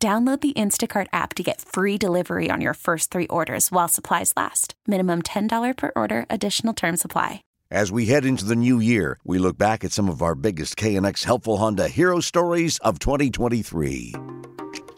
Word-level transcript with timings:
Download 0.00 0.40
the 0.40 0.52
Instacart 0.52 1.08
app 1.12 1.34
to 1.34 1.42
get 1.42 1.60
free 1.60 1.98
delivery 1.98 2.50
on 2.50 2.60
your 2.60 2.74
first 2.74 3.10
three 3.10 3.26
orders 3.26 3.72
while 3.72 3.88
supplies 3.88 4.32
last. 4.36 4.74
Minimum 4.86 5.22
$10 5.22 5.76
per 5.76 5.90
order, 5.96 6.24
additional 6.30 6.72
term 6.72 6.96
supply. 6.96 7.42
As 7.72 7.90
we 7.90 8.06
head 8.06 8.24
into 8.24 8.44
the 8.44 8.54
new 8.54 8.78
year, 8.78 9.18
we 9.24 9.38
look 9.38 9.58
back 9.58 9.82
at 9.82 9.90
some 9.90 10.08
of 10.08 10.22
our 10.22 10.36
biggest 10.36 10.76
KNX 10.76 11.24
helpful 11.24 11.56
Honda 11.56 11.88
hero 11.88 12.20
stories 12.20 12.78
of 12.84 13.00
2023. 13.00 14.14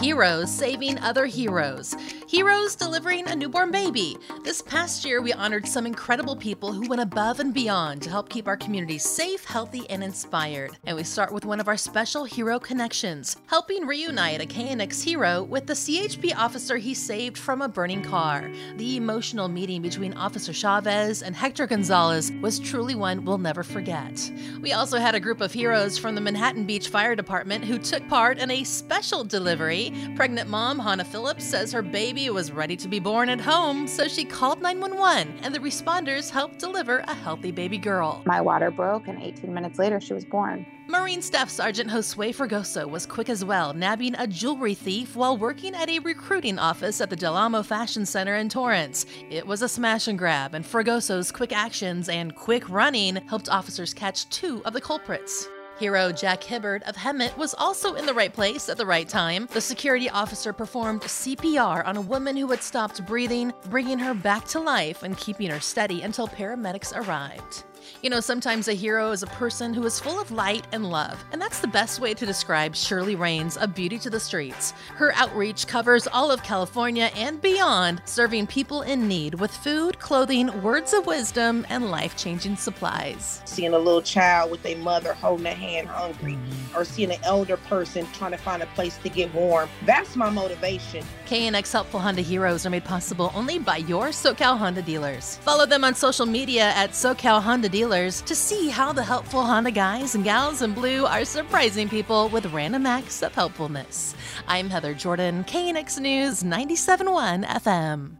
Heroes 0.00 0.56
saving 0.56 1.00
other 1.00 1.26
heroes. 1.26 1.96
Heroes 2.34 2.74
delivering 2.74 3.28
a 3.28 3.36
newborn 3.36 3.70
baby. 3.70 4.16
This 4.42 4.60
past 4.60 5.04
year, 5.04 5.22
we 5.22 5.32
honored 5.32 5.68
some 5.68 5.86
incredible 5.86 6.34
people 6.34 6.72
who 6.72 6.88
went 6.88 7.00
above 7.00 7.38
and 7.38 7.54
beyond 7.54 8.02
to 8.02 8.10
help 8.10 8.28
keep 8.28 8.48
our 8.48 8.56
community 8.56 8.98
safe, 8.98 9.44
healthy, 9.44 9.88
and 9.88 10.02
inspired. 10.02 10.76
And 10.84 10.96
we 10.96 11.04
start 11.04 11.32
with 11.32 11.44
one 11.44 11.60
of 11.60 11.68
our 11.68 11.76
special 11.76 12.24
hero 12.24 12.58
connections, 12.58 13.36
helping 13.46 13.86
reunite 13.86 14.42
a 14.42 14.46
KNX 14.46 15.00
hero 15.00 15.44
with 15.44 15.68
the 15.68 15.74
CHP 15.74 16.34
officer 16.36 16.76
he 16.76 16.92
saved 16.92 17.38
from 17.38 17.62
a 17.62 17.68
burning 17.68 18.02
car. 18.02 18.50
The 18.78 18.96
emotional 18.96 19.46
meeting 19.46 19.80
between 19.80 20.14
Officer 20.14 20.52
Chavez 20.52 21.22
and 21.22 21.36
Hector 21.36 21.68
Gonzalez 21.68 22.32
was 22.42 22.58
truly 22.58 22.96
one 22.96 23.24
we'll 23.24 23.38
never 23.38 23.62
forget. 23.62 24.28
We 24.60 24.72
also 24.72 24.98
had 24.98 25.14
a 25.14 25.20
group 25.20 25.40
of 25.40 25.52
heroes 25.52 25.98
from 25.98 26.16
the 26.16 26.20
Manhattan 26.20 26.64
Beach 26.64 26.88
Fire 26.88 27.14
Department 27.14 27.64
who 27.64 27.78
took 27.78 28.08
part 28.08 28.38
in 28.38 28.50
a 28.50 28.64
special 28.64 29.22
delivery. 29.22 29.92
Pregnant 30.16 30.50
mom 30.50 30.80
Hannah 30.80 31.04
Phillips 31.04 31.44
says 31.44 31.70
her 31.70 31.82
baby 31.82 32.23
was 32.32 32.52
ready 32.52 32.76
to 32.76 32.88
be 32.88 32.98
born 32.98 33.28
at 33.28 33.40
home, 33.40 33.86
so 33.86 34.08
she 34.08 34.24
called 34.24 34.62
911 34.62 35.40
and 35.42 35.54
the 35.54 35.58
responders 35.58 36.30
helped 36.30 36.58
deliver 36.58 36.98
a 37.00 37.14
healthy 37.14 37.50
baby 37.50 37.76
girl. 37.76 38.22
My 38.24 38.40
water 38.40 38.70
broke, 38.70 39.08
and 39.08 39.22
18 39.22 39.52
minutes 39.52 39.78
later, 39.78 40.00
she 40.00 40.14
was 40.14 40.24
born. 40.24 40.64
Marine 40.86 41.22
Staff 41.22 41.48
Sergeant 41.48 41.90
Josue 41.90 42.34
Fergoso 42.34 42.88
was 42.88 43.06
quick 43.06 43.28
as 43.28 43.44
well, 43.44 43.72
nabbing 43.72 44.14
a 44.16 44.26
jewelry 44.26 44.74
thief 44.74 45.16
while 45.16 45.36
working 45.36 45.74
at 45.74 45.88
a 45.88 45.98
recruiting 46.00 46.58
office 46.58 47.00
at 47.00 47.10
the 47.10 47.16
Del 47.16 47.36
Amo 47.36 47.62
Fashion 47.62 48.04
Center 48.04 48.36
in 48.36 48.48
Torrance. 48.48 49.06
It 49.30 49.46
was 49.46 49.62
a 49.62 49.68
smash 49.68 50.08
and 50.08 50.18
grab, 50.18 50.54
and 50.54 50.64
Fergoso's 50.64 51.32
quick 51.32 51.52
actions 51.52 52.08
and 52.08 52.34
quick 52.34 52.68
running 52.68 53.16
helped 53.28 53.48
officers 53.48 53.94
catch 53.94 54.28
two 54.28 54.62
of 54.64 54.72
the 54.72 54.80
culprits. 54.80 55.48
Hero 55.78 56.12
Jack 56.12 56.42
Hibbard 56.42 56.84
of 56.84 56.94
Hemet 56.94 57.36
was 57.36 57.52
also 57.54 57.94
in 57.94 58.06
the 58.06 58.14
right 58.14 58.32
place 58.32 58.68
at 58.68 58.76
the 58.76 58.86
right 58.86 59.08
time. 59.08 59.48
The 59.52 59.60
security 59.60 60.08
officer 60.08 60.52
performed 60.52 61.02
CPR 61.02 61.84
on 61.84 61.96
a 61.96 62.00
woman 62.00 62.36
who 62.36 62.46
had 62.48 62.62
stopped 62.62 63.04
breathing, 63.06 63.52
bringing 63.70 63.98
her 63.98 64.14
back 64.14 64.44
to 64.48 64.60
life 64.60 65.02
and 65.02 65.18
keeping 65.18 65.50
her 65.50 65.58
steady 65.58 66.02
until 66.02 66.28
paramedics 66.28 66.96
arrived. 66.96 67.64
You 68.02 68.10
know, 68.10 68.20
sometimes 68.20 68.68
a 68.68 68.74
hero 68.74 69.10
is 69.10 69.22
a 69.22 69.28
person 69.28 69.74
who 69.74 69.84
is 69.84 69.98
full 69.98 70.20
of 70.20 70.30
light 70.30 70.66
and 70.72 70.90
love, 70.90 71.24
and 71.32 71.40
that's 71.40 71.60
the 71.60 71.66
best 71.66 72.00
way 72.00 72.14
to 72.14 72.26
describe 72.26 72.76
Shirley 72.76 73.16
Raines 73.16 73.56
of 73.56 73.74
Beauty 73.74 73.98
to 73.98 74.10
the 74.10 74.20
Streets. 74.20 74.72
Her 74.94 75.12
outreach 75.14 75.66
covers 75.66 76.06
all 76.06 76.30
of 76.30 76.42
California 76.42 77.10
and 77.16 77.40
beyond, 77.40 78.02
serving 78.04 78.46
people 78.46 78.82
in 78.82 79.08
need 79.08 79.34
with 79.34 79.50
food, 79.50 79.98
clothing, 79.98 80.62
words 80.62 80.92
of 80.92 81.06
wisdom, 81.06 81.66
and 81.68 81.90
life 81.90 82.16
changing 82.16 82.56
supplies. 82.56 83.42
Seeing 83.44 83.74
a 83.74 83.78
little 83.78 84.02
child 84.02 84.50
with 84.50 84.64
a 84.66 84.74
mother 84.76 85.14
holding 85.14 85.46
a 85.46 85.54
hand 85.54 85.88
hungry, 85.88 86.34
mm-hmm. 86.34 86.76
or 86.76 86.84
seeing 86.84 87.12
an 87.12 87.20
elder 87.24 87.56
person 87.56 88.06
trying 88.12 88.32
to 88.32 88.38
find 88.38 88.62
a 88.62 88.66
place 88.66 88.96
to 88.98 89.08
get 89.08 89.32
warm, 89.34 89.68
that's 89.84 90.16
my 90.16 90.30
motivation. 90.30 91.04
KNX 91.26 91.72
Helpful 91.72 92.00
Honda 92.00 92.22
Heroes 92.22 92.66
are 92.66 92.70
made 92.70 92.84
possible 92.84 93.32
only 93.34 93.58
by 93.58 93.78
your 93.78 94.08
SoCal 94.08 94.58
Honda 94.58 94.82
dealers. 94.82 95.36
Follow 95.38 95.66
them 95.66 95.84
on 95.84 95.94
social 95.94 96.26
media 96.26 96.72
at 96.74 96.90
SoCal 96.90 97.42
Honda 97.42 97.68
Dealers 97.74 98.22
to 98.22 98.36
see 98.36 98.68
how 98.68 98.92
the 98.92 99.02
helpful 99.02 99.42
Honda 99.42 99.72
guys 99.72 100.14
and 100.14 100.22
gals 100.22 100.62
in 100.62 100.74
blue 100.74 101.06
are 101.06 101.24
surprising 101.24 101.88
people 101.88 102.28
with 102.28 102.46
random 102.52 102.86
acts 102.86 103.20
of 103.20 103.34
helpfulness. 103.34 104.14
I'm 104.46 104.70
Heather 104.70 104.94
Jordan, 104.94 105.42
KNX 105.42 105.98
News 105.98 106.44
97.1 106.44 107.44
FM. 107.44 108.16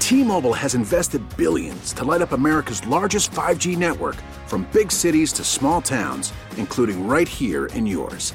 T-Mobile 0.00 0.52
has 0.52 0.74
invested 0.74 1.22
billions 1.38 1.94
to 1.94 2.04
light 2.04 2.20
up 2.20 2.32
America's 2.32 2.86
largest 2.86 3.30
5G 3.30 3.78
network 3.78 4.16
from 4.46 4.68
big 4.70 4.92
cities 4.92 5.32
to 5.32 5.44
small 5.44 5.80
towns, 5.80 6.34
including 6.58 7.08
right 7.08 7.26
here 7.26 7.66
in 7.72 7.86
yours. 7.86 8.34